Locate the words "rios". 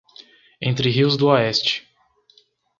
0.89-1.15